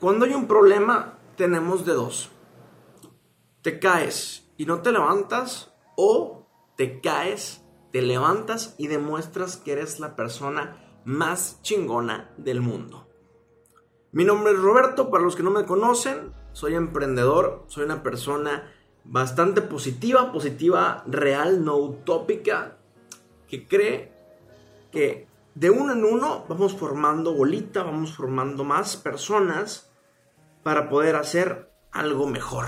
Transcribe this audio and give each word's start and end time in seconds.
Cuando 0.00 0.26
hay 0.26 0.34
un 0.34 0.46
problema, 0.46 1.18
tenemos 1.36 1.84
de 1.84 1.92
dos. 1.92 2.30
Te 3.62 3.80
caes 3.80 4.48
y 4.56 4.64
no 4.64 4.80
te 4.80 4.92
levantas 4.92 5.74
o 5.96 6.46
te 6.76 7.00
caes, 7.00 7.64
te 7.90 8.00
levantas 8.00 8.76
y 8.78 8.86
demuestras 8.86 9.56
que 9.56 9.72
eres 9.72 9.98
la 9.98 10.14
persona 10.14 11.00
más 11.04 11.60
chingona 11.62 12.30
del 12.36 12.60
mundo. 12.60 13.08
Mi 14.12 14.24
nombre 14.24 14.52
es 14.52 14.60
Roberto, 14.60 15.10
para 15.10 15.24
los 15.24 15.34
que 15.34 15.42
no 15.42 15.50
me 15.50 15.64
conocen, 15.64 16.32
soy 16.52 16.76
emprendedor, 16.76 17.64
soy 17.66 17.82
una 17.82 18.04
persona 18.04 18.72
bastante 19.02 19.62
positiva, 19.62 20.30
positiva 20.30 21.02
real, 21.08 21.64
no 21.64 21.76
utópica, 21.76 22.78
que 23.48 23.66
cree 23.66 24.12
que 24.92 25.26
de 25.56 25.70
uno 25.70 25.92
en 25.92 26.04
uno 26.04 26.44
vamos 26.48 26.76
formando 26.76 27.34
bolita, 27.34 27.82
vamos 27.82 28.14
formando 28.14 28.62
más 28.62 28.96
personas 28.96 29.87
para 30.68 30.90
poder 30.90 31.16
hacer 31.16 31.72
algo 31.92 32.26
mejor. 32.26 32.66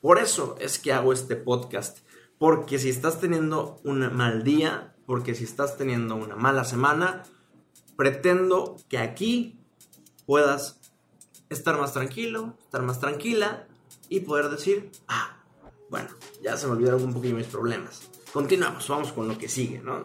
Por 0.00 0.18
eso 0.18 0.56
es 0.58 0.80
que 0.80 0.92
hago 0.92 1.12
este 1.12 1.36
podcast. 1.36 2.00
Porque 2.38 2.80
si 2.80 2.88
estás 2.88 3.20
teniendo 3.20 3.80
un 3.84 4.00
mal 4.16 4.42
día, 4.42 4.96
porque 5.06 5.36
si 5.36 5.44
estás 5.44 5.76
teniendo 5.76 6.16
una 6.16 6.34
mala 6.34 6.64
semana, 6.64 7.22
pretendo 7.94 8.74
que 8.88 8.98
aquí 8.98 9.60
puedas 10.26 10.80
estar 11.50 11.78
más 11.78 11.92
tranquilo, 11.92 12.58
estar 12.64 12.82
más 12.82 12.98
tranquila 12.98 13.68
y 14.08 14.18
poder 14.18 14.48
decir, 14.48 14.90
ah, 15.06 15.44
bueno, 15.88 16.08
ya 16.42 16.56
se 16.56 16.66
me 16.66 16.72
olvidaron 16.72 17.04
un 17.04 17.14
poquito 17.14 17.36
mis 17.36 17.46
problemas. 17.46 18.10
Continuamos, 18.32 18.88
vamos 18.88 19.12
con 19.12 19.28
lo 19.28 19.38
que 19.38 19.48
sigue, 19.48 19.78
¿no? 19.78 20.02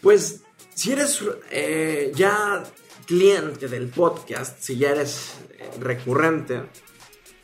Pues 0.00 0.42
si 0.74 0.90
eres 0.90 1.22
eh, 1.52 2.10
ya 2.16 2.64
cliente 3.08 3.68
del 3.68 3.88
podcast, 3.88 4.60
si 4.60 4.76
ya 4.76 4.90
eres 4.90 5.38
recurrente, 5.80 6.64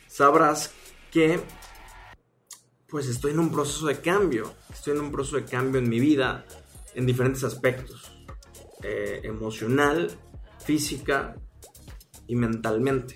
sabrás 0.07 0.71
que 1.09 1.39
pues 2.87 3.07
estoy 3.07 3.31
en 3.31 3.39
un 3.39 3.51
proceso 3.51 3.87
de 3.87 3.99
cambio. 3.99 4.53
Estoy 4.71 4.93
en 4.93 5.01
un 5.01 5.11
proceso 5.11 5.37
de 5.37 5.45
cambio 5.45 5.81
en 5.81 5.89
mi 5.89 5.99
vida 5.99 6.45
en 6.93 7.07
diferentes 7.07 7.43
aspectos. 7.43 8.11
Eh, 8.83 9.21
emocional, 9.23 10.11
física 10.63 11.35
y 12.27 12.35
mentalmente. 12.35 13.15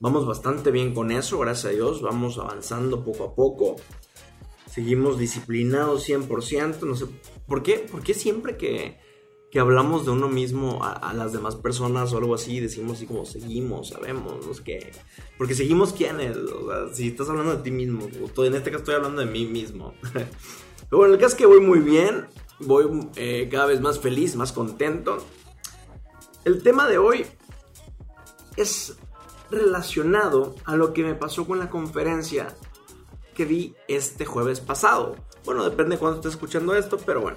Vamos 0.00 0.26
bastante 0.26 0.70
bien 0.70 0.94
con 0.94 1.12
eso, 1.12 1.38
gracias 1.38 1.66
a 1.66 1.76
Dios. 1.76 2.00
Vamos 2.00 2.38
avanzando 2.38 3.04
poco 3.04 3.24
a 3.24 3.34
poco. 3.34 3.76
Seguimos 4.70 5.18
disciplinados 5.18 6.08
100%. 6.08 6.80
No 6.86 6.96
sé, 6.96 7.04
¿por 7.46 7.62
qué, 7.62 7.80
¿Por 7.80 8.02
qué 8.02 8.14
siempre 8.14 8.56
que, 8.56 8.98
que 9.52 9.60
hablamos 9.60 10.06
de 10.06 10.12
uno 10.12 10.28
mismo 10.28 10.82
a, 10.82 11.12
las 11.12 11.34
demás 11.34 11.56
personas 11.56 12.10
o 12.14 12.16
algo 12.16 12.34
así, 12.34 12.58
decimos 12.58 12.96
así 12.96 13.06
como 13.06 13.26
seguimos, 13.26 13.90
sabemos, 13.90 14.46
no 14.46 14.54
sé 14.54 14.62
qué? 14.64 14.92
Porque 15.36 15.54
seguimos 15.54 15.92
quiénes, 15.92 16.38
o 16.38 16.70
sea, 16.70 16.94
si 16.94 17.08
estás 17.08 17.28
hablando 17.28 17.56
de 17.56 17.62
ti 17.62 17.70
mismo, 17.70 18.08
o 18.34 18.44
en 18.44 18.54
este 18.54 18.70
caso 18.70 18.78
estoy 18.78 18.94
hablando 18.94 19.20
de 19.20 19.30
mí 19.30 19.44
mismo. 19.44 19.92
Pero 20.14 20.98
bueno, 20.98 21.12
el 21.12 21.20
caso 21.20 21.32
es 21.32 21.34
que 21.34 21.44
voy 21.44 21.60
muy 21.60 21.80
bien, 21.80 22.28
voy 22.60 23.10
eh, 23.16 23.50
cada 23.52 23.66
vez 23.66 23.82
más 23.82 24.00
feliz, 24.00 24.36
más 24.36 24.52
contento. 24.52 25.18
El 26.46 26.62
tema 26.62 26.88
de 26.88 26.96
hoy 26.96 27.26
es 28.56 28.96
relacionado 29.50 30.54
a 30.64 30.76
lo 30.76 30.94
que 30.94 31.02
me 31.02 31.14
pasó 31.14 31.46
con 31.46 31.58
la 31.58 31.68
conferencia 31.68 32.56
que 33.34 33.44
vi 33.44 33.74
este 33.86 34.24
jueves 34.24 34.60
pasado. 34.60 35.14
Bueno, 35.44 35.62
depende 35.62 35.96
de 35.96 35.98
cuándo 35.98 36.20
estés 36.20 36.32
escuchando 36.32 36.74
esto, 36.74 36.96
pero 37.04 37.20
bueno. 37.20 37.36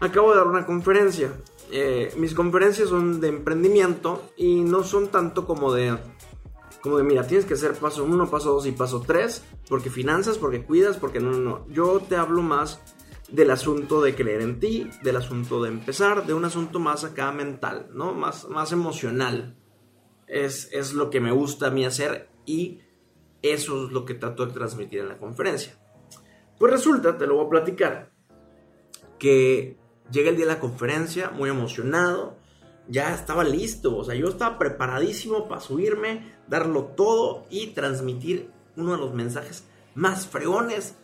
Acabo 0.00 0.30
de 0.30 0.38
dar 0.38 0.46
una 0.46 0.66
conferencia. 0.66 1.32
Eh, 1.70 2.12
mis 2.16 2.34
conferencias 2.34 2.88
son 2.88 3.20
de 3.20 3.28
emprendimiento 3.28 4.22
y 4.36 4.62
no 4.62 4.84
son 4.84 5.08
tanto 5.08 5.46
como 5.46 5.72
de 5.72 5.96
como 6.80 6.98
de 6.98 7.04
mira, 7.04 7.26
tienes 7.26 7.46
que 7.46 7.54
hacer 7.54 7.72
paso 7.74 8.04
1, 8.04 8.30
paso 8.30 8.52
2 8.52 8.66
y 8.66 8.72
paso 8.72 9.02
3, 9.04 9.42
porque 9.68 9.90
finanzas, 9.90 10.38
porque 10.38 10.64
cuidas, 10.64 10.98
porque 10.98 11.18
no, 11.18 11.32
no, 11.32 11.38
no. 11.38 11.66
Yo 11.68 12.00
te 12.08 12.14
hablo 12.14 12.42
más 12.42 12.80
del 13.28 13.50
asunto 13.50 14.00
de 14.02 14.14
creer 14.14 14.40
en 14.40 14.60
ti, 14.60 14.88
del 15.02 15.16
asunto 15.16 15.60
de 15.62 15.70
empezar, 15.70 16.26
de 16.26 16.34
un 16.34 16.44
asunto 16.44 16.78
más 16.78 17.02
acá 17.02 17.32
mental, 17.32 17.88
¿no? 17.92 18.14
Más, 18.14 18.48
más 18.48 18.70
emocional 18.70 19.56
es, 20.26 20.92
lo 20.94 21.10
que 21.10 21.20
me 21.20 21.32
gusta 21.32 21.68
a 21.68 21.70
mí 21.70 21.84
hacer 21.84 22.28
y 22.44 22.80
eso 23.42 23.86
es 23.86 23.92
lo 23.92 24.04
que 24.04 24.14
trato 24.14 24.46
de 24.46 24.52
transmitir 24.52 25.00
en 25.00 25.08
la 25.08 25.18
conferencia. 25.18 25.78
Pues 26.58 26.72
resulta, 26.72 27.18
te 27.18 27.26
lo 27.26 27.36
voy 27.36 27.46
a 27.46 27.50
platicar, 27.50 28.12
que 29.18 29.76
llega 30.10 30.30
el 30.30 30.36
día 30.36 30.46
de 30.46 30.52
la 30.52 30.60
conferencia 30.60 31.30
muy 31.30 31.50
emocionado, 31.50 32.36
ya 32.88 33.14
estaba 33.14 33.44
listo, 33.44 33.96
o 33.96 34.04
sea, 34.04 34.14
yo 34.14 34.28
estaba 34.28 34.58
preparadísimo 34.58 35.48
para 35.48 35.60
subirme, 35.60 36.36
darlo 36.48 36.84
todo 36.84 37.46
y 37.50 37.68
transmitir 37.68 38.50
uno 38.76 38.92
de 38.92 38.98
los 38.98 39.14
mensajes 39.14 39.64
más 39.94 40.26
fregones 40.26 40.94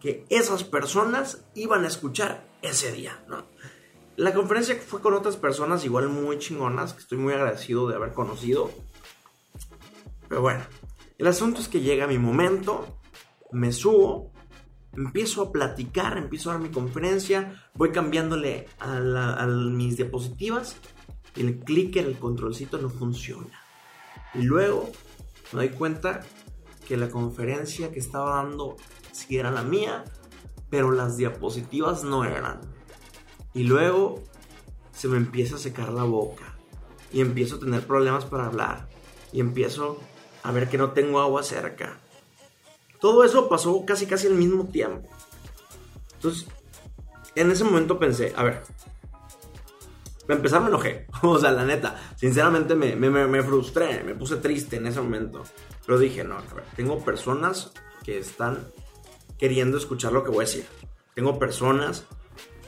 que 0.00 0.26
esas 0.28 0.64
personas 0.64 1.44
iban 1.54 1.84
a 1.84 1.88
escuchar 1.88 2.46
ese 2.62 2.92
día, 2.92 3.24
¿no? 3.26 3.46
La 4.16 4.32
conferencia 4.32 4.76
fue 4.76 5.00
con 5.00 5.14
otras 5.14 5.36
personas 5.36 5.84
igual 5.84 6.08
muy 6.08 6.38
chingonas, 6.38 6.92
que 6.92 7.00
estoy 7.00 7.18
muy 7.18 7.32
agradecido 7.32 7.88
de 7.88 7.96
haber 7.96 8.12
conocido. 8.12 8.70
Pero 10.28 10.40
bueno, 10.40 10.62
el 11.18 11.26
asunto 11.26 11.60
es 11.60 11.68
que 11.68 11.80
llega 11.80 12.06
mi 12.06 12.18
momento, 12.18 13.00
me 13.50 13.72
subo, 13.72 14.30
empiezo 14.96 15.42
a 15.42 15.52
platicar, 15.52 16.16
empiezo 16.16 16.50
a 16.50 16.54
dar 16.54 16.62
mi 16.62 16.70
conferencia, 16.70 17.62
voy 17.74 17.90
cambiándole 17.90 18.66
a, 18.78 19.46
mis 19.46 19.96
diapositivas 19.96 20.76
el 21.36 21.58
clicker, 21.58 22.06
el 22.06 22.18
controlcito 22.18 22.78
no 22.78 22.88
funciona. 22.88 23.60
Y 24.34 24.42
luego 24.42 24.90
me 25.52 25.66
doy 25.66 25.68
cuenta 25.70 26.20
que 26.86 26.96
la 26.96 27.08
conferencia 27.08 27.90
que 27.90 27.98
estaba 27.98 28.36
dando 28.36 28.76
sí 29.12 29.36
era 29.36 29.50
la 29.50 29.62
mía, 29.62 30.04
pero 30.70 30.92
las 30.92 31.16
diapositivas 31.16 32.04
no 32.04 32.24
eran. 32.24 32.60
Y 33.52 33.64
luego 33.64 34.22
se 34.92 35.08
me 35.08 35.16
empieza 35.16 35.56
a 35.56 35.58
secar 35.58 35.92
la 35.92 36.04
boca. 36.04 36.56
Y 37.12 37.20
empiezo 37.20 37.56
a 37.56 37.60
tener 37.60 37.86
problemas 37.86 38.24
para 38.24 38.46
hablar. 38.46 38.88
Y 39.32 39.40
empiezo 39.40 40.00
a 40.42 40.52
ver 40.52 40.68
que 40.68 40.78
no 40.78 40.90
tengo 40.90 41.20
agua 41.20 41.42
cerca. 41.42 42.00
Todo 43.04 43.22
eso 43.22 43.50
pasó 43.50 43.84
casi 43.84 44.06
casi 44.06 44.28
al 44.28 44.32
mismo 44.32 44.64
tiempo. 44.64 45.06
Entonces, 46.14 46.46
en 47.34 47.50
ese 47.50 47.62
momento 47.62 47.98
pensé, 47.98 48.32
a 48.34 48.42
ver, 48.42 48.62
me 50.26 50.36
empezar 50.36 50.62
me 50.62 50.68
enojé. 50.68 51.06
o 51.22 51.38
sea, 51.38 51.50
la 51.50 51.66
neta, 51.66 52.00
sinceramente 52.16 52.74
me, 52.74 52.96
me, 52.96 53.42
frustré, 53.42 54.02
me 54.04 54.14
puse 54.14 54.36
triste 54.36 54.76
en 54.76 54.86
ese 54.86 55.02
momento. 55.02 55.42
Pero 55.84 55.98
dije, 55.98 56.24
no, 56.24 56.38
a 56.38 56.54
ver, 56.54 56.64
tengo 56.76 57.04
personas 57.04 57.72
que 58.02 58.16
están 58.16 58.66
queriendo 59.36 59.76
escuchar 59.76 60.12
lo 60.12 60.24
que 60.24 60.30
voy 60.30 60.46
a 60.46 60.48
decir. 60.48 60.64
Tengo 61.14 61.38
personas 61.38 62.06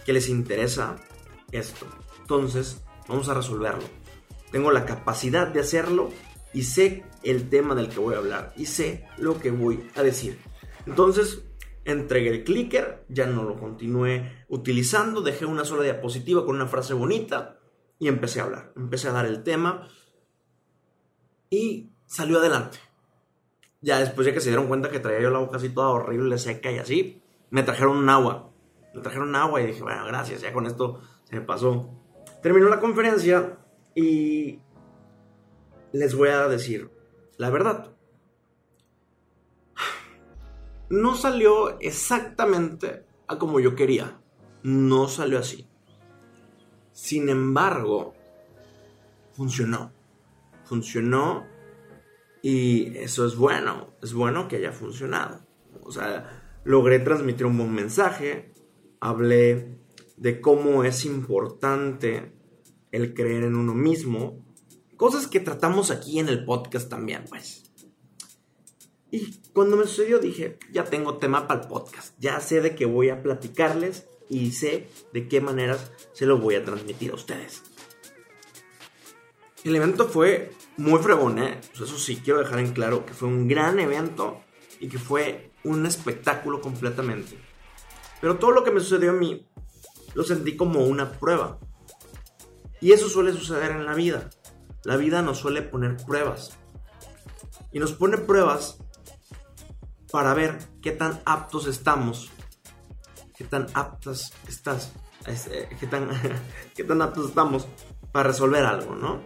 que 0.04 0.12
les 0.12 0.28
interesa 0.28 0.96
esto. 1.50 1.86
Entonces, 2.20 2.82
vamos 3.08 3.30
a 3.30 3.32
resolverlo. 3.32 3.84
Tengo 4.52 4.70
la 4.70 4.84
capacidad 4.84 5.46
de 5.46 5.60
hacerlo 5.60 6.10
y 6.52 6.62
sé 6.62 7.04
el 7.22 7.48
tema 7.48 7.74
del 7.74 7.88
que 7.88 8.00
voy 8.00 8.14
a 8.14 8.18
hablar 8.18 8.52
y 8.56 8.66
sé 8.66 9.06
lo 9.18 9.38
que 9.38 9.50
voy 9.50 9.88
a 9.94 10.02
decir. 10.02 10.38
Entonces, 10.86 11.44
entregué 11.84 12.30
el 12.30 12.44
clicker, 12.44 13.04
ya 13.08 13.26
no 13.26 13.44
lo 13.44 13.58
continué 13.58 14.44
utilizando, 14.48 15.22
dejé 15.22 15.46
una 15.46 15.64
sola 15.64 15.82
diapositiva 15.82 16.44
con 16.44 16.56
una 16.56 16.66
frase 16.66 16.94
bonita 16.94 17.58
y 17.98 18.08
empecé 18.08 18.40
a 18.40 18.44
hablar. 18.44 18.72
Empecé 18.76 19.08
a 19.08 19.12
dar 19.12 19.26
el 19.26 19.42
tema 19.42 19.88
y 21.50 21.92
salió 22.06 22.38
adelante. 22.38 22.78
Ya 23.80 23.98
después 23.98 24.26
ya 24.26 24.32
que 24.32 24.40
se 24.40 24.48
dieron 24.48 24.68
cuenta 24.68 24.90
que 24.90 25.00
traía 25.00 25.20
yo 25.20 25.30
la 25.30 25.38
boca 25.38 25.58
así 25.58 25.68
toda 25.68 25.88
horrible, 25.88 26.38
seca 26.38 26.72
y 26.72 26.78
así, 26.78 27.22
me 27.50 27.62
trajeron 27.62 27.96
un 27.96 28.08
agua 28.08 28.52
me 28.96 29.02
trajeron 29.02 29.36
agua 29.36 29.60
y 29.60 29.66
dije, 29.66 29.82
bueno, 29.82 30.06
gracias, 30.06 30.40
ya 30.40 30.52
con 30.52 30.66
esto 30.66 31.00
se 31.24 31.36
me 31.36 31.42
pasó. 31.42 31.90
Terminó 32.42 32.68
la 32.68 32.80
conferencia 32.80 33.58
y 33.94 34.58
les 35.98 36.14
voy 36.14 36.28
a 36.28 36.48
decir 36.48 36.90
la 37.36 37.50
verdad. 37.50 37.92
No 40.88 41.16
salió 41.16 41.80
exactamente 41.80 43.04
a 43.26 43.38
como 43.38 43.58
yo 43.60 43.74
quería. 43.74 44.20
No 44.62 45.08
salió 45.08 45.38
así. 45.38 45.66
Sin 46.92 47.28
embargo, 47.28 48.14
funcionó. 49.32 49.92
Funcionó 50.64 51.44
y 52.42 52.96
eso 52.98 53.26
es 53.26 53.36
bueno. 53.36 53.94
Es 54.00 54.14
bueno 54.14 54.46
que 54.46 54.56
haya 54.56 54.72
funcionado. 54.72 55.40
O 55.82 55.90
sea, 55.90 56.60
logré 56.64 57.00
transmitir 57.00 57.46
un 57.46 57.58
buen 57.58 57.74
mensaje, 57.74 58.52
hablé 59.00 59.78
de 60.16 60.40
cómo 60.40 60.84
es 60.84 61.04
importante 61.04 62.32
el 62.92 63.14
creer 63.14 63.44
en 63.44 63.56
uno 63.56 63.74
mismo. 63.74 64.45
Cosas 64.96 65.26
que 65.26 65.40
tratamos 65.40 65.90
aquí 65.90 66.18
en 66.18 66.28
el 66.28 66.44
podcast 66.44 66.88
también, 66.88 67.24
pues. 67.28 67.64
Y 69.10 69.40
cuando 69.52 69.76
me 69.76 69.86
sucedió 69.86 70.18
dije, 70.18 70.58
ya 70.72 70.84
tengo 70.84 71.18
tema 71.18 71.46
para 71.46 71.62
el 71.62 71.68
podcast, 71.68 72.14
ya 72.18 72.40
sé 72.40 72.60
de 72.60 72.74
qué 72.74 72.86
voy 72.86 73.10
a 73.10 73.22
platicarles 73.22 74.06
y 74.28 74.52
sé 74.52 74.88
de 75.12 75.28
qué 75.28 75.40
maneras 75.40 75.92
se 76.12 76.26
lo 76.26 76.38
voy 76.38 76.56
a 76.56 76.64
transmitir 76.64 77.12
a 77.12 77.14
ustedes. 77.14 77.62
El 79.64 79.76
evento 79.76 80.08
fue 80.08 80.52
muy 80.76 81.00
fregón, 81.00 81.38
¿eh? 81.38 81.60
Pues 81.76 81.88
eso 81.88 81.98
sí, 81.98 82.20
quiero 82.22 82.40
dejar 82.40 82.58
en 82.58 82.72
claro 82.72 83.04
que 83.04 83.14
fue 83.14 83.28
un 83.28 83.48
gran 83.48 83.78
evento 83.78 84.40
y 84.80 84.88
que 84.88 84.98
fue 84.98 85.50
un 85.64 85.86
espectáculo 85.86 86.60
completamente. 86.60 87.38
Pero 88.20 88.38
todo 88.38 88.52
lo 88.52 88.64
que 88.64 88.70
me 88.70 88.80
sucedió 88.80 89.10
a 89.10 89.14
mí 89.14 89.46
lo 90.14 90.24
sentí 90.24 90.56
como 90.56 90.84
una 90.86 91.12
prueba. 91.12 91.58
Y 92.80 92.92
eso 92.92 93.08
suele 93.08 93.32
suceder 93.32 93.72
en 93.72 93.84
la 93.84 93.94
vida. 93.94 94.30
La 94.86 94.96
vida 94.96 95.20
nos 95.20 95.38
suele 95.38 95.62
poner 95.62 95.96
pruebas. 95.96 96.56
Y 97.72 97.80
nos 97.80 97.92
pone 97.92 98.18
pruebas 98.18 98.78
para 100.12 100.32
ver 100.32 100.58
qué 100.80 100.92
tan 100.92 101.20
aptos 101.24 101.66
estamos. 101.66 102.30
Qué 103.36 103.42
tan 103.42 103.66
aptas 103.74 104.32
estás. 104.46 104.92
Eh, 105.26 105.68
qué 105.80 105.88
tan, 105.88 106.08
qué 106.76 106.84
tan 106.84 107.02
aptos 107.02 107.30
estamos 107.30 107.66
para 108.12 108.28
resolver 108.28 108.64
algo, 108.64 108.94
¿no? 108.94 109.24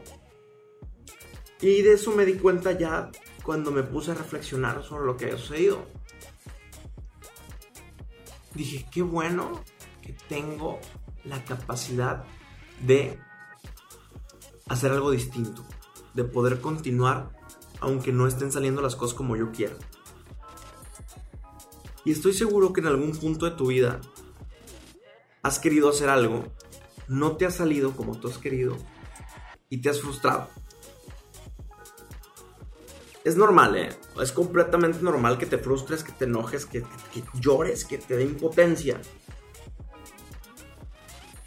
Y 1.61 1.83
de 1.83 1.93
eso 1.93 2.13
me 2.13 2.25
di 2.25 2.37
cuenta 2.39 2.73
ya 2.73 3.11
cuando 3.43 3.71
me 3.71 3.83
puse 3.83 4.13
a 4.13 4.15
reflexionar 4.15 4.83
sobre 4.83 5.05
lo 5.05 5.19
que 5.19 5.27
había 5.27 5.37
sucedido. 5.37 5.85
Dije, 8.55 8.87
qué 8.91 9.03
bueno 9.03 9.63
que 10.01 10.15
tengo 10.27 10.81
la 11.25 11.45
capacidad 11.45 12.25
de 12.81 13.19
hacer 14.71 14.93
algo 14.93 15.11
distinto, 15.11 15.65
de 16.15 16.23
poder 16.23 16.61
continuar 16.61 17.37
aunque 17.81 18.13
no 18.13 18.27
estén 18.27 18.53
saliendo 18.53 18.81
las 18.81 18.95
cosas 18.95 19.17
como 19.17 19.37
yo 19.37 19.51
quiero. 19.51 19.77
Y 22.05 22.13
estoy 22.13 22.35
seguro 22.35 22.73
que 22.73 22.81
en 22.81 22.87
algún 22.87 23.13
punto 23.13 23.47
de 23.47 23.57
tu 23.57 23.67
vida 23.67 24.01
has 25.43 25.59
querido 25.59 25.89
hacer 25.91 26.09
algo, 26.09 26.45
no 27.09 27.37
te 27.37 27.47
ha 27.47 27.51
salido 27.51 27.97
como 27.97 28.19
tú 28.19 28.29
has 28.29 28.39
querido 28.39 28.77
y 29.69 29.79
te 29.79 29.91
has 29.91 30.01
frustrado. 30.01 30.49
Es 33.25 33.37
normal, 33.37 33.77
¿eh? 33.77 33.89
Es 34.23 34.31
completamente 34.31 35.01
normal 35.03 35.37
que 35.37 35.47
te 35.47 35.59
frustres, 35.59 36.05
que 36.05 36.13
te 36.13 36.27
enojes, 36.27 36.65
que, 36.65 36.83
que 37.13 37.25
llores, 37.41 37.85
que 37.85 37.99
te 37.99 38.17
dé 38.17 38.23
impotencia. 38.23 39.01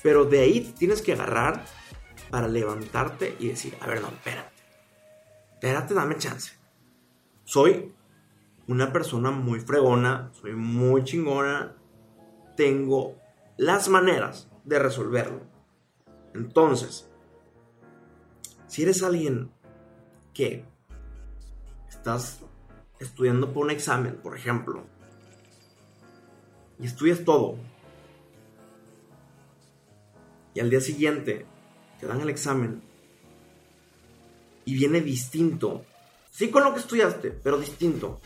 Pero 0.02 0.26
de 0.26 0.42
ahí 0.42 0.74
tienes 0.78 1.02
que 1.02 1.14
agarrar 1.14 1.66
para 2.33 2.47
levantarte 2.47 3.38
y 3.39 3.50
decir, 3.50 3.77
a 3.80 3.85
ver, 3.85 4.01
no, 4.01 4.07
espérate. 4.07 4.63
Espérate, 5.53 5.94
dame 5.94 6.18
chance. 6.18 6.53
Soy 7.44 7.94
una 8.68 8.91
persona 8.91 9.30
muy 9.30 9.59
fregona, 9.59 10.31
soy 10.41 10.53
muy 10.53 11.03
chingona, 11.03 11.75
tengo 12.57 13.19
las 13.56 13.88
maneras 13.88 14.50
de 14.63 14.80
resolverlo. 14.80 15.41
Entonces, 16.33 17.07
si 18.65 18.81
eres 18.81 19.03
alguien 19.03 19.51
que 20.33 20.65
estás 21.88 22.39
estudiando 23.00 23.53
por 23.53 23.65
un 23.65 23.69
examen, 23.69 24.15
por 24.15 24.35
ejemplo, 24.35 24.85
y 26.80 26.88
estudias 26.88 27.24
todo, 27.24 27.57
y 30.56 30.62
al 30.62 30.71
día 30.71 30.81
siguiente 30.81 31.53
te 32.04 32.10
dan 32.10 32.20
el 32.20 32.30
examen 32.30 32.82
y 34.66 34.74
viene 34.74 35.00
distinto, 35.00 35.86
sí 36.32 36.50
con 36.50 36.66
lo 36.66 36.74
que 36.74 36.82
estudiaste, 36.82 37.32
pero 37.32 37.58
distinto, 37.58 38.20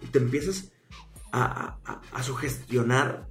y 0.00 0.06
te 0.06 0.18
empiezas 0.18 0.70
a, 1.32 1.78
a 2.12 2.22
sugestionar, 2.22 3.26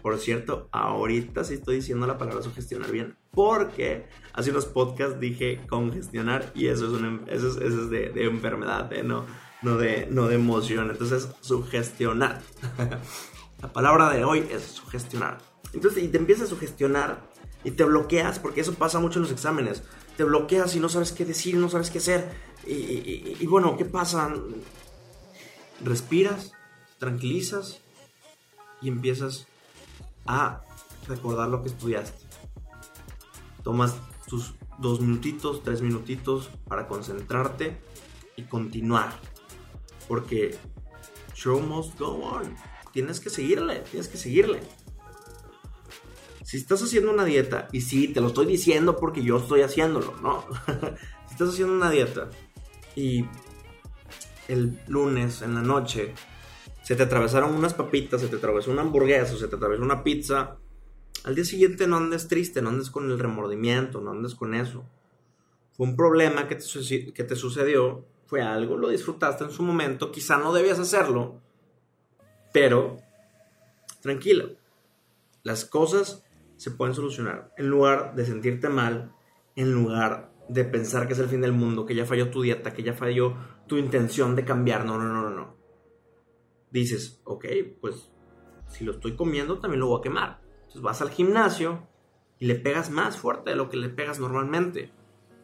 por 0.00 0.18
cierto, 0.18 0.68
ahorita 0.72 1.44
sí 1.44 1.54
estoy 1.54 1.76
diciendo 1.76 2.06
la 2.06 2.16
palabra 2.16 2.42
sugestionar 2.42 2.90
bien, 2.90 3.16
porque 3.32 4.06
hace 4.32 4.50
unos 4.50 4.64
podcasts 4.64 5.20
dije 5.20 5.60
congestionar 5.68 6.50
y 6.54 6.68
eso 6.68 6.86
es, 6.86 6.92
una, 6.92 7.20
eso 7.26 7.48
es, 7.48 7.56
eso 7.56 7.82
es 7.82 7.90
de, 7.90 8.10
de, 8.10 8.24
enfermedad, 8.24 8.90
no, 9.04 9.26
no, 9.60 9.76
de, 9.76 10.06
no 10.10 10.28
de 10.28 10.36
emoción, 10.36 10.90
entonces 10.90 11.28
sugestionar. 11.42 12.40
la 13.62 13.72
palabra 13.72 14.10
de 14.10 14.24
hoy 14.24 14.46
es 14.50 14.62
sugestionar. 14.62 15.38
Entonces, 15.74 16.02
y 16.02 16.08
te 16.08 16.18
empiezas 16.18 16.46
a 16.46 16.50
sugestionar 16.50 17.31
y 17.64 17.72
te 17.72 17.84
bloqueas, 17.84 18.38
porque 18.38 18.60
eso 18.60 18.74
pasa 18.74 18.98
mucho 18.98 19.18
en 19.18 19.24
los 19.24 19.32
exámenes. 19.32 19.82
Te 20.16 20.24
bloqueas 20.24 20.74
y 20.74 20.80
no 20.80 20.88
sabes 20.88 21.12
qué 21.12 21.24
decir, 21.24 21.56
no 21.56 21.68
sabes 21.68 21.90
qué 21.90 21.98
hacer. 21.98 22.30
Y, 22.66 23.46
bueno, 23.46 23.76
¿qué 23.76 23.84
pasa? 23.84 24.32
Respiras, 25.82 26.52
tranquilizas 26.98 27.80
y 28.80 28.88
empiezas 28.88 29.46
a 30.26 30.62
recordar 31.08 31.48
lo 31.48 31.62
que 31.62 31.68
estudiaste. 31.68 32.24
Tomas 33.62 33.94
tus 34.26 34.54
dos 34.78 35.00
minutitos, 35.00 35.62
tres 35.62 35.82
minutitos 35.82 36.50
para 36.68 36.88
concentrarte 36.88 37.78
y 38.36 38.42
continuar. 38.42 39.18
Porque 40.08 40.56
show 41.34 41.60
must 41.60 41.98
go 41.98 42.08
on. 42.24 42.56
Tienes 42.92 43.20
que 43.20 43.30
seguirle, 43.30 43.80
tienes 43.90 44.08
que 44.08 44.18
seguirle. 44.18 44.60
Si 46.44 46.56
estás 46.56 46.82
haciendo 46.82 47.12
una 47.12 47.24
dieta, 47.24 47.68
y 47.72 47.80
sí, 47.80 48.08
te 48.08 48.20
lo 48.20 48.28
estoy 48.28 48.46
diciendo 48.46 48.96
porque 48.96 49.22
yo 49.22 49.38
estoy 49.38 49.62
haciéndolo, 49.62 50.14
¿no? 50.22 50.44
si 51.26 51.32
estás 51.32 51.50
haciendo 51.50 51.74
una 51.74 51.90
dieta 51.90 52.28
y 52.96 53.24
el 54.48 54.78
lunes 54.88 55.42
en 55.42 55.54
la 55.54 55.62
noche 55.62 56.14
se 56.82 56.96
te 56.96 57.04
atravesaron 57.04 57.54
unas 57.54 57.74
papitas, 57.74 58.20
se 58.20 58.28
te 58.28 58.36
atravesó 58.36 58.70
una 58.70 58.82
hamburguesa, 58.82 59.36
se 59.36 59.48
te 59.48 59.56
atravesó 59.56 59.82
una 59.82 60.02
pizza, 60.02 60.56
al 61.24 61.34
día 61.34 61.44
siguiente 61.44 61.86
no 61.86 61.96
andes 61.96 62.26
triste, 62.26 62.60
no 62.60 62.70
andes 62.70 62.90
con 62.90 63.10
el 63.10 63.18
remordimiento, 63.18 64.00
no 64.00 64.10
andes 64.10 64.34
con 64.34 64.54
eso. 64.54 64.84
Fue 65.72 65.86
un 65.86 65.96
problema 65.96 66.48
que 66.48 66.56
te, 66.56 67.12
que 67.12 67.24
te 67.24 67.36
sucedió, 67.36 68.04
fue 68.26 68.42
algo, 68.42 68.76
lo 68.76 68.88
disfrutaste 68.88 69.44
en 69.44 69.52
su 69.52 69.62
momento, 69.62 70.10
quizá 70.10 70.38
no 70.38 70.52
debías 70.52 70.78
hacerlo, 70.78 71.40
pero 72.52 72.96
tranquilo, 74.00 74.50
las 75.44 75.64
cosas 75.64 76.24
se 76.62 76.70
pueden 76.70 76.94
solucionar. 76.94 77.52
En 77.56 77.68
lugar 77.68 78.14
de 78.14 78.24
sentirte 78.24 78.68
mal, 78.68 79.12
en 79.56 79.72
lugar 79.72 80.32
de 80.48 80.64
pensar 80.64 81.08
que 81.08 81.14
es 81.14 81.18
el 81.18 81.26
fin 81.26 81.40
del 81.40 81.50
mundo, 81.50 81.84
que 81.84 81.96
ya 81.96 82.06
falló 82.06 82.30
tu 82.30 82.40
dieta, 82.40 82.72
que 82.72 82.84
ya 82.84 82.92
falló 82.92 83.34
tu 83.66 83.78
intención 83.78 84.36
de 84.36 84.44
cambiar, 84.44 84.84
no, 84.84 84.96
no, 84.96 85.12
no, 85.12 85.28
no. 85.28 85.56
Dices, 86.70 87.20
ok, 87.24 87.46
pues 87.80 88.12
si 88.68 88.84
lo 88.84 88.92
estoy 88.92 89.16
comiendo 89.16 89.58
también 89.58 89.80
lo 89.80 89.88
voy 89.88 89.98
a 89.98 90.02
quemar. 90.02 90.40
Entonces 90.60 90.82
vas 90.82 91.02
al 91.02 91.10
gimnasio 91.10 91.88
y 92.38 92.46
le 92.46 92.54
pegas 92.54 92.90
más 92.90 93.16
fuerte 93.16 93.50
de 93.50 93.56
lo 93.56 93.68
que 93.68 93.76
le 93.76 93.88
pegas 93.88 94.20
normalmente. 94.20 94.92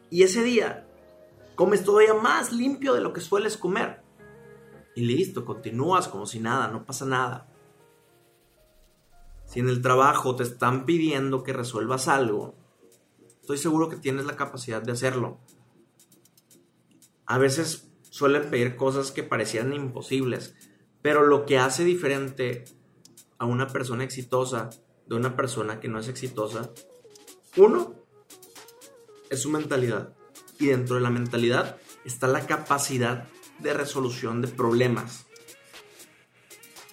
Y 0.09 0.23
ese 0.23 0.41
día 0.41 0.87
comes 1.55 1.83
todavía 1.83 2.13
más 2.13 2.53
limpio 2.53 2.93
de 2.93 3.01
lo 3.01 3.11
que 3.11 3.19
sueles 3.19 3.57
comer. 3.57 4.03
Y 4.95 5.01
listo, 5.01 5.43
continúas 5.43 6.07
como 6.07 6.25
si 6.25 6.39
nada, 6.39 6.69
no 6.69 6.85
pasa 6.85 7.05
nada. 7.05 7.49
Si 9.49 9.59
en 9.59 9.67
el 9.67 9.81
trabajo 9.81 10.35
te 10.35 10.43
están 10.43 10.85
pidiendo 10.85 11.43
que 11.43 11.53
resuelvas 11.53 12.07
algo, 12.07 12.53
estoy 13.41 13.57
seguro 13.57 13.89
que 13.89 13.97
tienes 13.97 14.25
la 14.25 14.35
capacidad 14.35 14.79
de 14.79 14.91
hacerlo. 14.91 15.39
A 17.25 17.39
veces 17.39 17.89
suelen 18.11 18.51
pedir 18.51 18.75
cosas 18.75 19.11
que 19.11 19.23
parecían 19.23 19.73
imposibles, 19.73 20.53
pero 21.01 21.25
lo 21.25 21.47
que 21.47 21.57
hace 21.57 21.83
diferente 21.83 22.65
a 23.39 23.47
una 23.47 23.67
persona 23.67 24.03
exitosa 24.03 24.69
de 25.07 25.15
una 25.15 25.35
persona 25.35 25.79
que 25.79 25.87
no 25.87 25.97
es 25.97 26.07
exitosa, 26.09 26.69
uno, 27.57 27.95
es 29.31 29.41
su 29.41 29.49
mentalidad. 29.49 30.13
Y 30.59 30.67
dentro 30.67 30.97
de 30.97 31.01
la 31.01 31.09
mentalidad 31.09 31.77
está 32.05 32.27
la 32.27 32.45
capacidad 32.45 33.27
de 33.57 33.73
resolución 33.73 34.43
de 34.43 34.47
problemas. 34.49 35.25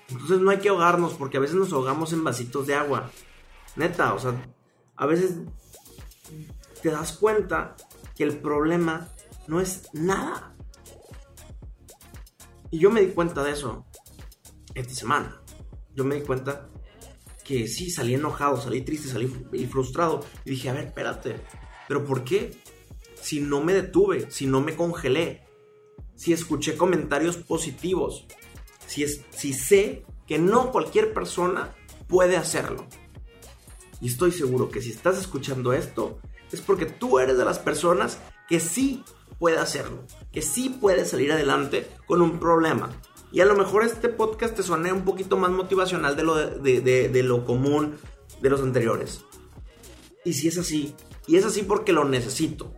Entonces 0.08 0.40
no 0.40 0.50
hay 0.50 0.58
que 0.58 0.68
ahogarnos 0.68 1.14
porque 1.14 1.36
a 1.36 1.40
veces 1.40 1.56
nos 1.56 1.72
ahogamos 1.72 2.12
en 2.12 2.24
vasitos 2.24 2.66
de 2.66 2.74
agua. 2.74 3.10
Neta, 3.74 4.14
o 4.14 4.18
sea, 4.18 4.34
a 4.96 5.06
veces 5.06 5.38
te 6.82 6.90
das 6.90 7.12
cuenta 7.12 7.76
que 8.14 8.24
el 8.24 8.38
problema 8.38 9.08
no 9.48 9.60
es 9.60 9.88
nada. 9.92 10.54
Y 12.70 12.78
yo 12.78 12.90
me 12.90 13.00
di 13.00 13.12
cuenta 13.12 13.42
de 13.42 13.52
eso 13.52 13.84
esta 14.74 14.94
semana. 14.94 15.40
Yo 15.94 16.04
me 16.04 16.16
di 16.16 16.20
cuenta 16.22 16.68
que 17.44 17.68
sí, 17.68 17.90
salí 17.90 18.14
enojado, 18.14 18.60
salí 18.60 18.82
triste, 18.82 19.08
salí 19.08 19.26
frustrado. 19.66 20.24
Y 20.44 20.50
dije, 20.50 20.68
a 20.68 20.74
ver, 20.74 20.86
espérate, 20.86 21.40
¿pero 21.88 22.04
por 22.04 22.24
qué? 22.24 22.60
Si 23.20 23.40
no 23.40 23.62
me 23.62 23.72
detuve, 23.72 24.30
si 24.30 24.46
no 24.46 24.60
me 24.60 24.76
congelé, 24.76 25.44
si 26.14 26.32
escuché 26.32 26.76
comentarios 26.76 27.36
positivos, 27.36 28.26
si, 28.86 29.02
es, 29.02 29.22
si 29.30 29.52
sé 29.52 30.04
que 30.26 30.38
no 30.38 30.72
cualquier 30.72 31.12
persona 31.12 31.74
puede 32.08 32.36
hacerlo. 32.36 32.86
Y 34.00 34.08
estoy 34.08 34.32
seguro 34.32 34.68
que 34.68 34.82
si 34.82 34.90
estás 34.90 35.18
escuchando 35.18 35.72
esto, 35.72 36.18
es 36.52 36.60
porque 36.60 36.86
tú 36.86 37.18
eres 37.18 37.38
de 37.38 37.44
las 37.44 37.58
personas 37.58 38.18
que 38.48 38.60
sí 38.60 39.04
puede 39.38 39.58
hacerlo, 39.58 40.04
que 40.32 40.42
sí 40.42 40.70
puede 40.70 41.04
salir 41.04 41.32
adelante 41.32 41.86
con 42.06 42.22
un 42.22 42.38
problema. 42.38 42.90
Y 43.32 43.40
a 43.40 43.44
lo 43.44 43.54
mejor 43.54 43.84
este 43.84 44.08
podcast 44.08 44.56
te 44.56 44.62
suene 44.62 44.92
un 44.92 45.04
poquito 45.04 45.36
más 45.36 45.50
motivacional 45.50 46.16
de 46.16 46.22
lo, 46.22 46.36
de, 46.36 47.22
lo 47.22 47.44
común 47.44 47.96
de 48.40 48.50
los 48.50 48.60
anteriores. 48.60 49.24
Y 50.24 50.34
si 50.34 50.48
es 50.48 50.58
así, 50.58 50.94
y 51.26 51.36
es 51.36 51.44
así 51.44 51.62
porque 51.62 51.92
lo 51.92 52.04
necesito. 52.04 52.72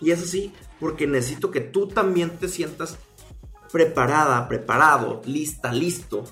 Y 0.00 0.10
es 0.10 0.22
así 0.22 0.52
porque 0.80 1.06
necesito 1.06 1.50
que 1.50 1.60
tú 1.60 1.88
también 1.88 2.38
te 2.38 2.48
sientas 2.48 2.98
preparada, 3.74 4.46
preparado, 4.46 5.20
lista, 5.24 5.72
listo 5.72 6.22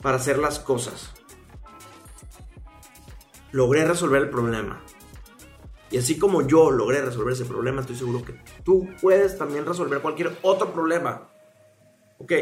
para 0.00 0.16
hacer 0.16 0.38
las 0.38 0.58
cosas. 0.58 1.12
Logré 3.50 3.84
resolver 3.84 4.22
el 4.22 4.30
problema. 4.30 4.82
Y 5.90 5.98
así 5.98 6.18
como 6.18 6.46
yo 6.46 6.70
logré 6.70 7.02
resolver 7.02 7.34
ese 7.34 7.44
problema, 7.44 7.82
estoy 7.82 7.96
seguro 7.96 8.24
que 8.24 8.40
tú 8.64 8.88
puedes 9.02 9.36
también 9.36 9.66
resolver 9.66 10.00
cualquier 10.00 10.34
otro 10.40 10.72
problema. 10.72 11.28
Ok. 12.16 12.32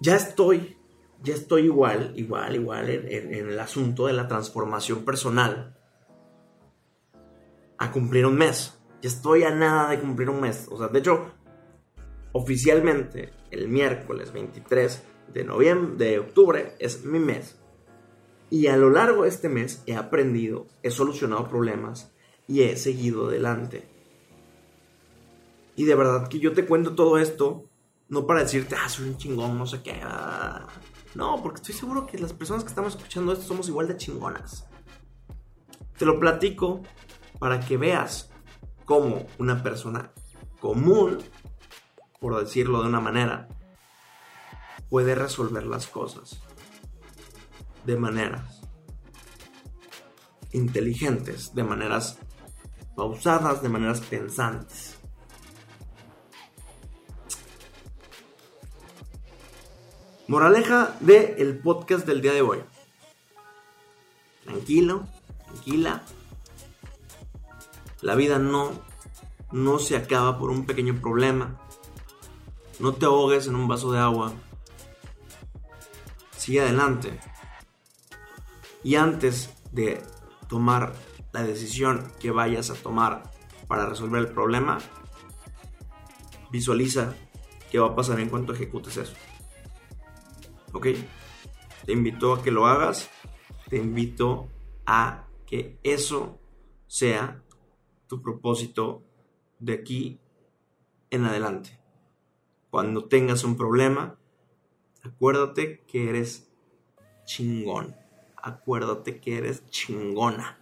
Ya 0.00 0.14
estoy, 0.14 0.78
ya 1.20 1.34
estoy 1.34 1.62
igual, 1.62 2.12
igual, 2.14 2.54
igual 2.54 2.90
en, 2.90 3.34
el 3.34 3.58
asunto 3.58 4.06
de 4.06 4.12
la 4.12 4.28
transformación 4.28 5.04
personal. 5.04 5.76
A 7.76 7.90
cumplir 7.90 8.24
un 8.24 8.36
mes. 8.36 8.78
Ya 9.02 9.08
estoy 9.08 9.42
a 9.42 9.50
nada 9.50 9.88
de 9.90 9.98
cumplir 9.98 10.30
un 10.30 10.40
mes. 10.40 10.68
O 10.70 10.78
sea, 10.78 10.86
de 10.86 11.00
hecho, 11.00 11.39
oficialmente 12.32 13.32
el 13.50 13.68
miércoles 13.68 14.32
23 14.32 15.02
de 15.32 15.44
noviembre, 15.44 16.04
de 16.04 16.18
octubre, 16.18 16.74
es 16.78 17.04
mi 17.04 17.18
mes. 17.18 17.56
Y 18.50 18.66
a 18.66 18.76
lo 18.76 18.90
largo 18.90 19.22
de 19.22 19.28
este 19.28 19.48
mes 19.48 19.82
he 19.86 19.94
aprendido, 19.94 20.66
he 20.82 20.90
solucionado 20.90 21.48
problemas 21.48 22.12
y 22.48 22.62
he 22.62 22.76
seguido 22.76 23.28
adelante. 23.28 23.88
Y 25.76 25.84
de 25.84 25.94
verdad 25.94 26.28
que 26.28 26.40
yo 26.40 26.52
te 26.52 26.66
cuento 26.66 26.94
todo 26.94 27.18
esto, 27.18 27.64
no 28.08 28.26
para 28.26 28.42
decirte, 28.42 28.74
ah, 28.74 28.88
soy 28.88 29.08
un 29.08 29.16
chingón, 29.16 29.56
no 29.56 29.66
sé 29.66 29.82
qué. 29.82 30.00
Ah". 30.02 30.66
No, 31.14 31.40
porque 31.42 31.56
estoy 31.56 31.74
seguro 31.74 32.06
que 32.06 32.18
las 32.18 32.32
personas 32.32 32.64
que 32.64 32.68
estamos 32.68 32.94
escuchando 32.94 33.32
esto 33.32 33.44
somos 33.44 33.68
igual 33.68 33.88
de 33.88 33.96
chingonas. 33.96 34.66
Te 35.96 36.04
lo 36.04 36.18
platico 36.18 36.82
para 37.38 37.60
que 37.60 37.76
veas 37.76 38.30
cómo 38.84 39.26
una 39.38 39.62
persona 39.62 40.12
común, 40.60 41.18
por 42.20 42.38
decirlo 42.38 42.82
de 42.82 42.88
una 42.88 43.00
manera, 43.00 43.48
puede 44.88 45.14
resolver 45.14 45.64
las 45.64 45.86
cosas 45.86 46.40
de 47.84 47.96
maneras 47.96 48.60
inteligentes, 50.52 51.54
de 51.54 51.64
maneras 51.64 52.18
pausadas, 52.94 53.62
de 53.62 53.68
maneras 53.68 54.00
pensantes. 54.00 54.98
Moraleja 60.28 60.96
del 61.00 61.34
el 61.38 61.58
podcast 61.58 62.06
del 62.06 62.20
día 62.20 62.32
de 62.32 62.42
hoy. 62.42 62.58
Tranquilo, 64.44 65.08
tranquila. 65.46 66.04
La 68.00 68.14
vida 68.14 68.38
no, 68.38 68.70
no 69.50 69.78
se 69.78 69.96
acaba 69.96 70.38
por 70.38 70.50
un 70.50 70.66
pequeño 70.66 71.00
problema. 71.00 71.60
No 72.80 72.94
te 72.94 73.04
ahogues 73.04 73.46
en 73.46 73.56
un 73.56 73.68
vaso 73.68 73.92
de 73.92 73.98
agua. 73.98 74.32
Sigue 76.36 76.62
adelante. 76.62 77.20
Y 78.82 78.94
antes 78.94 79.54
de 79.70 80.02
tomar 80.48 80.94
la 81.32 81.42
decisión 81.42 82.10
que 82.18 82.30
vayas 82.30 82.70
a 82.70 82.74
tomar 82.74 83.30
para 83.68 83.84
resolver 83.84 84.22
el 84.22 84.32
problema, 84.32 84.78
visualiza 86.50 87.14
qué 87.70 87.78
va 87.78 87.88
a 87.88 87.94
pasar 87.94 88.18
en 88.18 88.30
cuanto 88.30 88.54
ejecutes 88.54 88.96
eso. 88.96 89.14
¿Ok? 90.72 90.86
Te 91.84 91.92
invito 91.92 92.32
a 92.32 92.42
que 92.42 92.50
lo 92.50 92.66
hagas. 92.66 93.10
Te 93.68 93.76
invito 93.76 94.48
a 94.86 95.26
que 95.46 95.78
eso 95.82 96.40
sea 96.86 97.42
tu 98.06 98.22
propósito 98.22 99.04
de 99.58 99.74
aquí 99.74 100.18
en 101.10 101.26
adelante. 101.26 101.79
Cuando 102.70 103.06
tengas 103.06 103.44
un 103.44 103.56
problema, 103.56 104.18
acuérdate 105.02 105.84
que 105.86 106.08
eres 106.08 106.50
chingón 107.24 107.94
acuérdate 108.42 109.20
que 109.20 109.38
eres 109.38 109.66
chingona. 109.70 110.58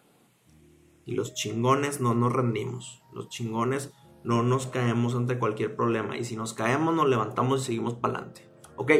Y 1.05 1.15
los 1.15 1.35
chingones 1.35 2.01
no 2.01 2.15
nos 2.15 2.33
rendimos. 2.33 3.03
Los 3.13 3.29
chingones 3.29 3.93
no 4.25 4.43
nos 4.43 4.67
caemos 4.67 5.15
ante 5.15 5.39
cualquier 5.39 5.75
problema. 5.75 6.17
Y 6.17 6.25
si 6.25 6.37
nos 6.37 6.53
caemos, 6.53 6.95
nos 6.95 7.09
levantamos 7.09 7.63
y 7.63 7.65
seguimos 7.65 7.95
para 7.95 8.15
adelante. 8.15 8.49
¿Ok? 8.77 8.93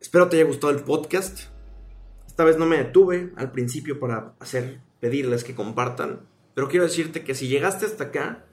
Espero 0.00 0.28
te 0.28 0.36
haya 0.36 0.46
gustado 0.46 0.72
el 0.72 0.84
podcast. 0.84 1.50
Esta 2.26 2.44
vez 2.44 2.56
no 2.56 2.66
me 2.66 2.78
detuve 2.78 3.32
al 3.36 3.50
principio 3.50 3.98
para 3.98 4.36
hacer 4.38 4.80
pedirles 5.00 5.42
que 5.42 5.56
compartan. 5.56 6.28
Pero 6.54 6.68
quiero 6.68 6.84
decirte 6.84 7.24
que 7.24 7.34
si 7.34 7.48
llegaste 7.48 7.84
hasta 7.84 8.04
acá, 8.04 8.46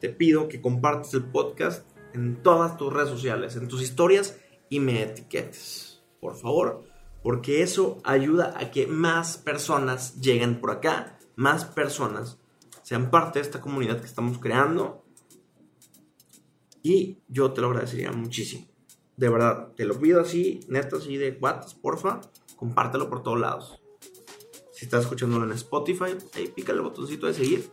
te 0.00 0.08
pido 0.08 0.48
que 0.48 0.60
compartas 0.60 1.14
el 1.14 1.24
podcast 1.24 1.88
en 2.14 2.42
todas 2.42 2.76
tus 2.76 2.92
redes 2.92 3.10
sociales, 3.10 3.56
en 3.56 3.68
tus 3.68 3.82
historias 3.82 4.38
y 4.68 4.80
me 4.80 5.02
etiquetes, 5.02 6.02
por 6.20 6.36
favor, 6.36 6.84
porque 7.22 7.62
eso 7.62 7.98
ayuda 8.04 8.54
a 8.56 8.70
que 8.70 8.86
más 8.86 9.36
personas 9.38 10.20
lleguen 10.20 10.60
por 10.60 10.70
acá, 10.70 11.18
más 11.36 11.64
personas 11.64 12.38
sean 12.82 13.10
parte 13.10 13.38
de 13.38 13.44
esta 13.44 13.60
comunidad 13.60 14.00
que 14.00 14.06
estamos 14.06 14.38
creando 14.38 15.04
y 16.82 17.18
yo 17.26 17.52
te 17.52 17.60
lo 17.60 17.68
agradecería 17.68 18.12
muchísimo. 18.12 18.68
De 19.16 19.28
verdad, 19.28 19.72
te 19.74 19.84
lo 19.84 19.98
pido 19.98 20.20
así, 20.20 20.60
neta, 20.68 20.98
así 20.98 21.16
de 21.16 21.32
guatas, 21.32 21.74
porfa, 21.74 22.20
compártelo 22.54 23.08
por 23.08 23.22
todos 23.22 23.40
lados. 23.40 23.80
Si 24.72 24.84
estás 24.84 25.02
escuchándolo 25.02 25.44
en 25.44 25.52
Spotify, 25.52 26.16
ahí 26.34 26.48
pica 26.54 26.72
el 26.72 26.82
botoncito 26.82 27.26
de 27.26 27.34
seguir 27.34 27.70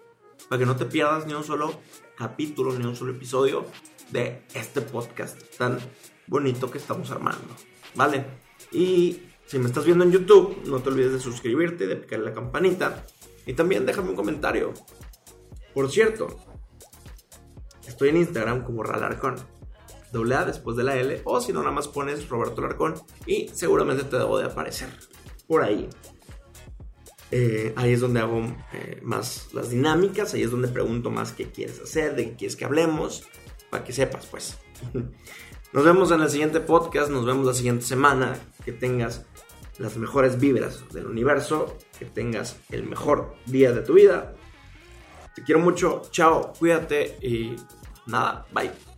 para 0.54 0.60
que 0.60 0.68
no 0.68 0.76
te 0.76 0.86
pierdas 0.86 1.26
ni 1.26 1.34
un 1.34 1.44
solo 1.44 1.82
capítulo, 2.16 2.78
ni 2.78 2.86
un 2.86 2.96
solo 2.96 3.12
episodio 3.12 3.66
de 4.12 4.44
este 4.54 4.82
podcast 4.82 5.42
tan 5.58 5.80
bonito 6.28 6.70
que 6.70 6.78
estamos 6.78 7.10
armando, 7.10 7.56
¿vale? 7.96 8.24
Y 8.72 9.20
si 9.48 9.58
me 9.58 9.66
estás 9.66 9.84
viendo 9.84 10.04
en 10.04 10.12
YouTube, 10.12 10.62
no 10.68 10.80
te 10.80 10.90
olvides 10.90 11.14
de 11.14 11.20
suscribirte, 11.20 11.88
de 11.88 11.96
picarle 11.96 12.26
la 12.26 12.36
campanita 12.36 13.04
y 13.48 13.54
también 13.54 13.84
déjame 13.88 14.12
un 14.12 14.16
comentario. 14.16 14.76
Por 15.74 15.90
cierto, 15.90 16.28
estoy 17.88 18.10
en 18.10 18.18
Instagram 18.18 18.64
como 18.64 18.84
Ralarcón, 18.84 19.38
doble 20.12 20.36
A 20.36 20.46
después 20.46 20.78
de 20.78 20.84
la 20.84 20.98
L, 20.98 21.24
o 21.24 21.42
si 21.42 21.52
no, 21.52 21.62
nada 21.62 21.74
más 21.74 21.88
pones 21.88 22.30
Roberto 22.30 22.62
Larcón 22.62 22.94
y 23.26 23.48
seguramente 23.48 24.04
te 24.04 24.20
debo 24.20 24.38
de 24.38 24.46
aparecer 24.46 24.90
por 25.48 25.64
ahí. 25.64 25.90
Eh, 27.36 27.74
ahí 27.78 27.94
es 27.94 28.00
donde 28.00 28.20
hago 28.20 28.44
eh, 28.74 29.00
más 29.02 29.48
las 29.54 29.72
dinámicas, 29.72 30.36
ahí 30.36 30.44
es 30.44 30.52
donde 30.52 30.68
pregunto 30.68 31.10
más 31.10 31.32
qué 31.32 31.50
quieres 31.50 31.82
hacer, 31.82 32.16
de 32.16 32.26
qué 32.26 32.36
quieres 32.36 32.56
que 32.56 32.64
hablemos, 32.64 33.24
para 33.72 33.84
que 33.84 33.92
sepas, 33.92 34.28
pues. 34.28 34.56
Nos 35.74 35.84
vemos 35.84 36.12
en 36.12 36.22
el 36.22 36.30
siguiente 36.30 36.60
podcast, 36.60 37.10
nos 37.10 37.26
vemos 37.26 37.48
la 37.48 37.54
siguiente 37.56 37.84
semana. 37.84 38.38
Que 38.64 38.72
tengas 38.72 39.26
las 39.80 39.98
mejores 39.98 40.40
vibras 40.40 40.84
del 40.94 41.08
universo, 41.08 41.76
que 41.98 42.06
tengas 42.06 42.58
el 42.70 42.84
mejor 42.84 43.34
día 43.48 43.72
de 43.72 43.82
tu 43.82 43.94
vida. 43.94 44.36
Te 45.36 45.42
quiero 45.42 45.60
mucho, 45.60 46.04
chao, 46.12 46.54
cuídate 46.60 47.18
y 47.24 47.56
nada, 48.06 48.46
bye. 48.54 48.93